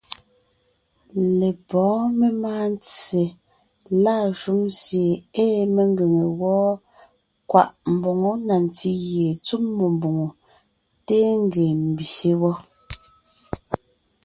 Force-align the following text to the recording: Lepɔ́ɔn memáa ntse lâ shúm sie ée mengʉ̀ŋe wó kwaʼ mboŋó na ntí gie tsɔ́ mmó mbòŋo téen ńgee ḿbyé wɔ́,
Lepɔ́ɔn 1.39 2.03
memáa 2.19 2.63
ntse 2.73 3.23
lâ 4.03 4.15
shúm 4.39 4.61
sie 4.81 5.11
ée 5.43 5.59
mengʉ̀ŋe 5.75 6.23
wó 6.41 6.53
kwaʼ 7.49 7.69
mboŋó 7.93 8.31
na 8.47 8.55
ntí 8.65 8.89
gie 9.03 9.27
tsɔ́ 9.45 9.59
mmó 9.65 9.85
mbòŋo 9.95 10.27
téen 11.05 11.33
ńgee 11.45 11.73
ḿbyé 11.91 12.31
wɔ́, 12.41 12.55